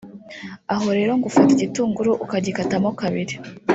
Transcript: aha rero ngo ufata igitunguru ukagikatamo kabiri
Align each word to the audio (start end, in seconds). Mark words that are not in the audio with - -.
aha 0.73 0.89
rero 0.97 1.11
ngo 1.17 1.25
ufata 1.31 1.49
igitunguru 1.55 2.11
ukagikatamo 2.23 2.89
kabiri 2.99 3.35